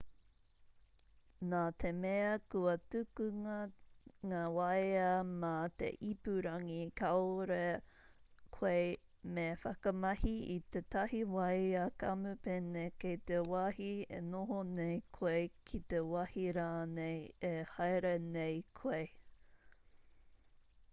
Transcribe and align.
nā 1.49 1.57
te 1.81 1.89
mea 2.03 2.29
kua 2.53 2.71
tukunga 2.93 3.55
ngā 4.29 4.39
waea 4.55 5.11
mā 5.43 5.51
te 5.81 5.89
ipurangi 6.11 6.77
kāore 7.01 7.59
koe 8.57 8.71
me 9.37 9.43
whakamahi 9.65 10.31
i 10.55 10.55
tētahi 10.77 11.19
wāea 11.35 11.85
kamupene 12.05 12.85
kei 13.05 13.21
te 13.33 13.39
wāhi 13.53 13.91
e 14.21 14.21
noho 14.31 14.59
nei 14.71 14.97
koe 15.19 15.35
ki 15.73 15.83
te 15.95 15.99
wāhi 16.15 16.47
rānei 16.59 17.21
e 17.53 17.53
haere 17.77 18.15
nei 18.39 18.57
koe 18.83 19.05